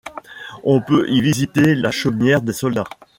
[0.63, 2.89] On peut y visiter la chaumière des soldats.